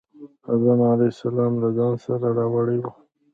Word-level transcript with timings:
آدم 0.53 0.79
علیه 0.93 1.11
السلام 1.13 1.53
له 1.61 1.69
ځان 1.77 1.93
سره 2.05 2.27
راوړی 2.37 2.77
و. 2.83 2.85